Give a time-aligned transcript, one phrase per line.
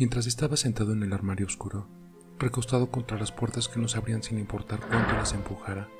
[0.00, 1.86] Mientras estaba sentado en el armario oscuro,
[2.38, 5.90] recostado contra las puertas que no se abrían sin importar cuánto las empujara,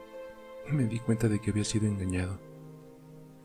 [0.73, 2.41] me di cuenta de que había sido engañado.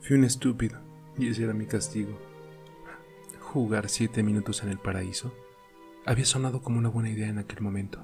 [0.00, 0.80] Fui un estúpido,
[1.18, 2.18] y ese era mi castigo.
[3.38, 5.34] Jugar siete minutos en el paraíso
[6.06, 8.02] había sonado como una buena idea en aquel momento.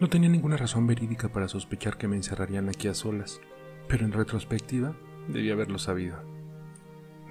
[0.00, 3.40] No tenía ninguna razón verídica para sospechar que me encerrarían aquí a solas,
[3.86, 4.96] pero en retrospectiva
[5.28, 6.20] debía haberlo sabido.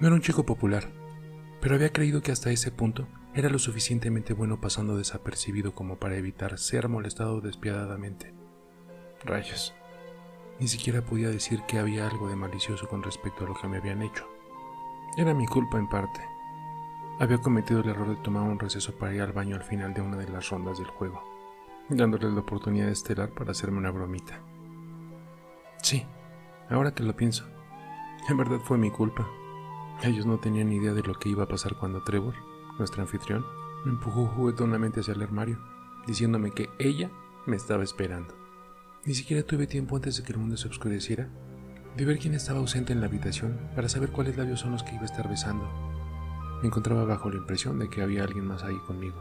[0.00, 0.90] No era un chico popular,
[1.60, 6.16] pero había creído que hasta ese punto era lo suficientemente bueno pasando desapercibido como para
[6.16, 8.34] evitar ser molestado despiadadamente.
[9.24, 9.74] Rayos.
[10.58, 13.78] Ni siquiera podía decir que había algo de malicioso con respecto a lo que me
[13.78, 14.26] habían hecho.
[15.16, 16.20] Era mi culpa en parte.
[17.20, 20.00] Había cometido el error de tomar un receso para ir al baño al final de
[20.00, 21.22] una de las rondas del juego,
[21.88, 24.40] dándoles la oportunidad estelar para hacerme una bromita.
[25.82, 26.06] Sí,
[26.70, 27.46] ahora que lo pienso,
[28.28, 29.28] en verdad fue mi culpa.
[30.02, 32.34] Ellos no tenían idea de lo que iba a pasar cuando Trevor,
[32.78, 33.44] nuestro anfitrión,
[33.84, 35.58] me empujó juguetonamente hacia el armario,
[36.06, 37.10] diciéndome que ella
[37.46, 38.34] me estaba esperando.
[39.04, 41.28] Ni siquiera tuve tiempo antes de que el mundo se oscureciera
[41.96, 44.92] de ver quién estaba ausente en la habitación para saber cuáles labios son los que
[44.92, 45.68] iba a estar besando.
[46.60, 49.16] Me encontraba bajo la impresión de que había alguien más ahí conmigo.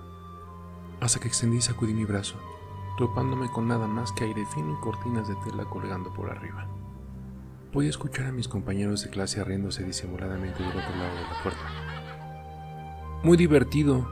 [1.00, 2.36] Hasta que extendí y sacudí mi brazo,
[2.98, 6.68] topándome con nada más que aire fino y cortinas de tela colgando por arriba.
[7.72, 11.97] Podía escuchar a mis compañeros de clase riéndose disimuladamente del otro lado de la puerta.
[13.28, 14.08] Muy divertido,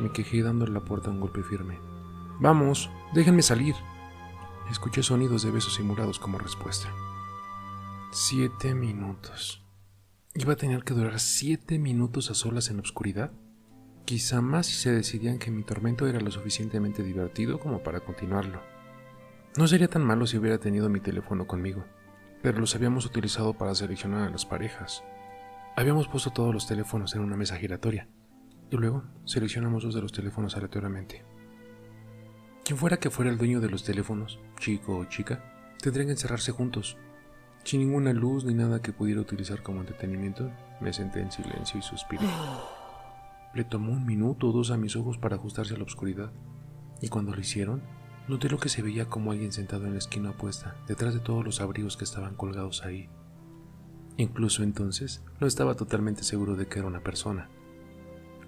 [0.00, 1.80] me quejé dando la puerta un golpe firme.
[2.38, 3.74] Vamos, déjenme salir.
[4.70, 6.88] Escuché sonidos de besos simulados como respuesta.
[8.12, 9.66] Siete minutos.
[10.36, 13.32] ¿Iba a tener que durar siete minutos a solas en la oscuridad?
[14.04, 18.62] Quizá más si se decidían que mi tormento era lo suficientemente divertido como para continuarlo.
[19.56, 21.84] No sería tan malo si hubiera tenido mi teléfono conmigo
[22.40, 25.02] pero los habíamos utilizado para seleccionar a las parejas.
[25.74, 28.06] Habíamos puesto todos los teléfonos en una mesa giratoria
[28.70, 31.24] y luego seleccionamos dos de los teléfonos aleatoriamente.
[32.64, 35.42] Quien fuera que fuera el dueño de los teléfonos, chico o chica,
[35.80, 36.96] tendrían que encerrarse juntos.
[37.64, 41.82] Sin ninguna luz ni nada que pudiera utilizar como entretenimiento, me senté en silencio y
[41.82, 42.26] suspiré.
[43.54, 46.30] Le tomó un minuto o dos a mis ojos para ajustarse a la oscuridad,
[47.00, 47.82] y cuando lo hicieron,
[48.28, 51.42] Noté lo que se veía como alguien sentado en la esquina opuesta, detrás de todos
[51.42, 53.08] los abrigos que estaban colgados ahí.
[54.18, 57.48] Incluso entonces no estaba totalmente seguro de que era una persona.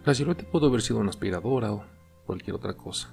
[0.04, 1.84] La silueta pudo haber sido una aspiradora o
[2.26, 3.12] cualquier otra cosa.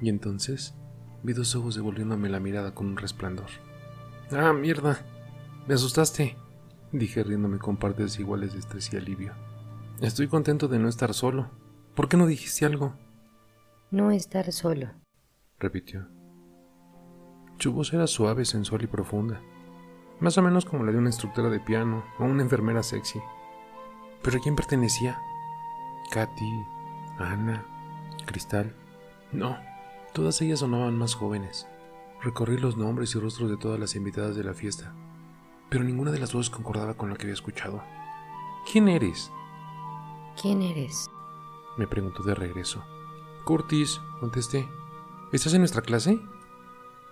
[0.00, 0.74] Y entonces
[1.22, 3.48] vi dos ojos devolviéndome la mirada con un resplandor.
[4.30, 4.98] ¡Ah, mierda!
[5.66, 6.36] ¡Me asustaste!
[6.92, 9.32] dije riéndome con partes iguales de estrés y alivio.
[10.00, 11.50] Estoy contento de no estar solo.
[11.94, 12.94] ¿Por qué no dijiste algo?
[13.90, 14.90] No estar solo,
[15.58, 16.08] repitió.
[17.58, 19.40] Su voz era suave, sensual y profunda,
[20.20, 23.20] más o menos como la de una instructora de piano o una enfermera sexy.
[24.22, 25.16] ¿Pero a quién pertenecía?
[26.10, 26.64] ¿Katy?
[27.18, 27.64] ¿Ana?
[28.26, 28.74] ¿Cristal?
[29.32, 29.58] No,
[30.12, 31.66] todas ellas sonaban más jóvenes.
[32.22, 34.94] Recorrí los nombres y rostros de todas las invitadas de la fiesta,
[35.68, 37.82] pero ninguna de las voces concordaba con lo que había escuchado.
[38.70, 39.30] ¿Quién eres?
[40.40, 41.10] ¿Quién eres?
[41.76, 42.84] Me preguntó de regreso.
[43.44, 44.66] Curtis, contesté.
[45.32, 46.18] ¿Estás en nuestra clase?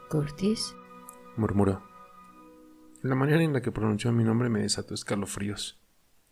[0.09, 0.75] ¿Curtis?
[1.37, 1.83] murmuró.
[3.03, 5.81] La manera en la que pronunció mi nombre me desató escalofríos.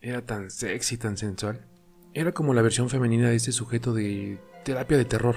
[0.01, 1.69] Era tan sexy, tan sensual.
[2.13, 5.37] Era como la versión femenina de este sujeto de terapia de terror.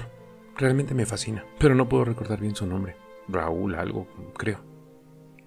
[0.56, 2.96] Realmente me fascina, pero no puedo recordar bien su nombre.
[3.28, 4.60] Raúl, algo, creo.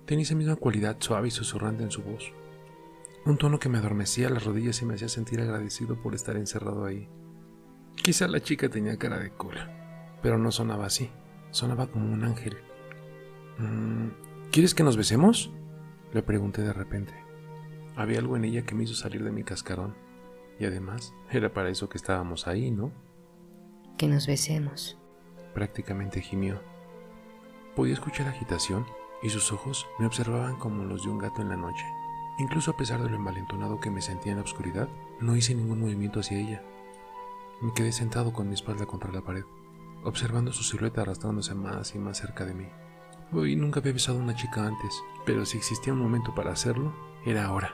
[0.05, 2.31] Tenía esa misma cualidad suave y susurrante en su voz.
[3.25, 6.85] Un tono que me adormecía las rodillas y me hacía sentir agradecido por estar encerrado
[6.85, 7.09] ahí.
[7.95, 9.77] Quizá la chica tenía cara de cola
[10.21, 11.09] pero no sonaba así,
[11.51, 12.57] sonaba como un ángel.
[13.57, 14.09] Mm,
[14.51, 15.51] ¿Quieres que nos besemos?
[16.13, 17.13] Le pregunté de repente.
[17.95, 19.95] Había algo en ella que me hizo salir de mi cascarón.
[20.59, 22.91] Y además, era para eso que estábamos ahí, ¿no?
[23.97, 24.97] Que nos besemos.
[25.53, 26.61] Prácticamente gimió.
[27.75, 28.85] Podía escuchar agitación
[29.21, 31.85] y sus ojos me observaban como los de un gato en la noche.
[32.39, 34.87] Incluso a pesar de lo envalentonado que me sentía en la oscuridad,
[35.19, 36.63] no hice ningún movimiento hacia ella.
[37.61, 39.43] Me quedé sentado con mi espalda contra la pared
[40.03, 42.67] observando su silueta arrastrándose más y más cerca de mí.
[43.33, 46.93] Hoy nunca había besado a una chica antes, pero si existía un momento para hacerlo,
[47.25, 47.73] era ahora.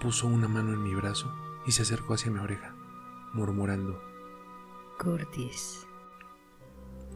[0.00, 1.32] Puso una mano en mi brazo
[1.66, 2.74] y se acercó hacia mi oreja,
[3.32, 4.02] murmurando.
[4.98, 5.86] Curtis.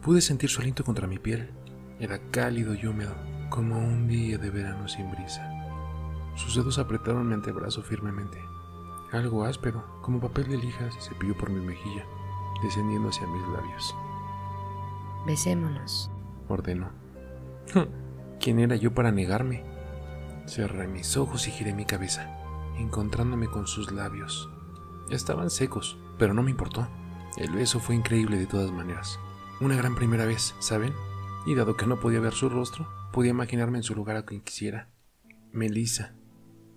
[0.01, 1.51] Pude sentir su aliento contra mi piel.
[1.99, 3.15] Era cálido y húmedo,
[3.49, 5.49] como un día de verano sin brisa.
[6.35, 8.37] Sus dedos apretaron mi antebrazo firmemente.
[9.11, 12.05] Algo áspero, como papel de lija, se cepilló por mi mejilla
[12.61, 13.95] descendiendo hacia mis labios.
[15.25, 16.11] Besémonos,
[16.47, 16.89] ordenó.
[18.39, 19.63] ¿Quién era yo para negarme?
[20.45, 22.38] Cerré mis ojos y giré mi cabeza,
[22.79, 24.49] encontrándome con sus labios.
[25.09, 26.87] Estaban secos, pero no me importó.
[27.37, 29.19] El beso fue increíble de todas maneras.
[29.61, 30.93] Una gran primera vez, ¿saben?
[31.45, 34.41] Y dado que no podía ver su rostro, podía imaginarme en su lugar a quien
[34.41, 34.89] quisiera.
[35.51, 36.15] Melissa,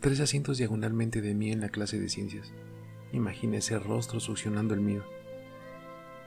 [0.00, 2.52] tres asientos diagonalmente de mí en la clase de ciencias.
[3.12, 5.04] Imaginé ese rostro succionando el mío.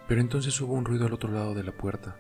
[0.08, 2.18] Pero entonces hubo un ruido al otro lado de la puerta.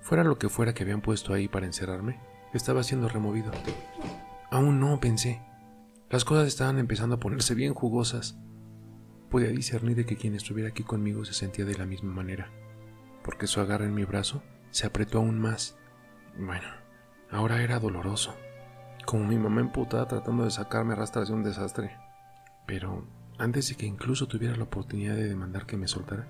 [0.00, 2.18] Fuera lo que fuera que habían puesto ahí para encerrarme,
[2.52, 3.52] estaba siendo removido.
[4.50, 5.40] Aún no, pensé.
[6.12, 8.36] Las cosas estaban empezando a ponerse bien jugosas.
[9.30, 12.50] Podía discernir de que quien estuviera aquí conmigo se sentía de la misma manera,
[13.24, 14.42] porque su agarre en mi brazo
[14.72, 15.78] se apretó aún más.
[16.38, 16.68] Bueno,
[17.30, 18.36] ahora era doloroso,
[19.06, 21.96] como mi mamá emputada tratando de sacarme rastras de un desastre.
[22.66, 23.06] Pero
[23.38, 26.28] antes de que incluso tuviera la oportunidad de demandar que me soltara,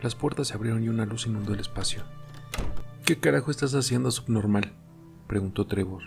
[0.00, 2.04] las puertas se abrieron y una luz inundó el espacio.
[3.04, 4.72] ¿Qué carajo estás haciendo, subnormal?
[5.26, 6.04] preguntó Trevor.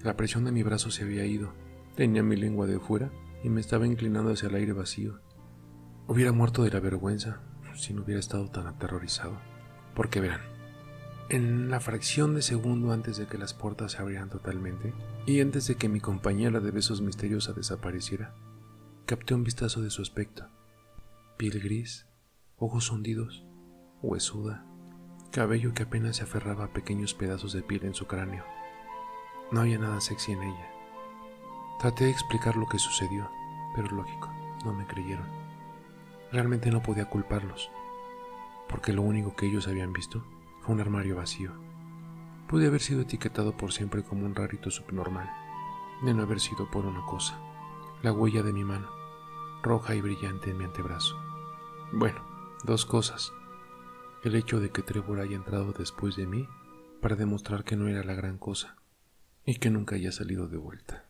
[0.00, 1.63] La presión de mi brazo se había ido.
[1.96, 3.10] Tenía mi lengua de fuera
[3.42, 5.20] y me estaba inclinando hacia el aire vacío.
[6.06, 7.40] Hubiera muerto de la vergüenza
[7.76, 9.38] si no hubiera estado tan aterrorizado.
[9.94, 10.40] Porque verán,
[11.28, 14.92] en la fracción de segundo antes de que las puertas se abrieran totalmente
[15.26, 18.34] y antes de que mi compañera de besos misteriosa desapareciera,
[19.06, 20.48] capté un vistazo de su aspecto.
[21.36, 22.06] Piel gris,
[22.56, 23.46] ojos hundidos,
[24.02, 24.66] huesuda,
[25.30, 28.44] cabello que apenas se aferraba a pequeños pedazos de piel en su cráneo.
[29.50, 30.73] No había nada sexy en ella.
[31.78, 33.30] Traté de explicar lo que sucedió,
[33.74, 34.30] pero lógico,
[34.64, 35.26] no me creyeron.
[36.32, 37.70] Realmente no podía culparlos,
[38.68, 40.24] porque lo único que ellos habían visto
[40.60, 41.52] fue un armario vacío.
[42.48, 45.30] Pude haber sido etiquetado por siempre como un rarito subnormal,
[46.02, 47.38] de no haber sido por una cosa,
[48.02, 48.88] la huella de mi mano,
[49.62, 51.16] roja y brillante en mi antebrazo.
[51.92, 52.20] Bueno,
[52.64, 53.32] dos cosas.
[54.22, 56.48] El hecho de que Trevor haya entrado después de mí
[57.00, 58.76] para demostrar que no era la gran cosa
[59.44, 61.04] y que nunca haya salido de vuelta.